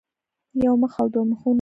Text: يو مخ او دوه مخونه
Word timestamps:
يو 0.65 0.73
مخ 0.81 0.93
او 1.01 1.07
دوه 1.13 1.25
مخونه 1.29 1.49